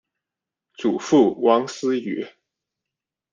[0.73, 2.25] 祖父王思与。